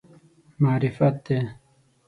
معرفت 0.63 1.15
دی. 1.27 1.39